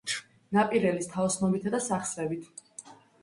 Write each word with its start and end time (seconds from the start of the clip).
ნაპირელის 0.55 1.09
თაოსნობითა 1.11 1.73
და 1.77 1.81
სახსრებით. 1.89 2.51